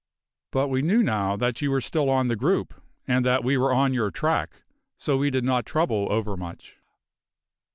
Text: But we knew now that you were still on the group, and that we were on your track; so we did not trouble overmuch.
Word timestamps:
But 0.51 0.69
we 0.69 0.81
knew 0.81 1.03
now 1.03 1.37
that 1.37 1.61
you 1.61 1.69
were 1.69 1.79
still 1.79 2.09
on 2.09 2.27
the 2.27 2.35
group, 2.35 2.73
and 3.07 3.23
that 3.23 3.43
we 3.43 3.55
were 3.55 3.71
on 3.71 3.93
your 3.93 4.09
track; 4.09 4.63
so 4.97 5.15
we 5.17 5.29
did 5.29 5.43
not 5.43 5.63
trouble 5.63 6.07
overmuch. 6.11 6.77